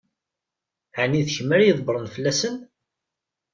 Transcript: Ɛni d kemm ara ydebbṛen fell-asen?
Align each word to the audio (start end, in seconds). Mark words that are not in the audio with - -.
Ɛni 1.01 1.21
d 1.25 1.27
kemm 1.35 1.49
ara 1.55 1.67
ydebbṛen 1.69 2.07
fell-asen? 2.13 2.55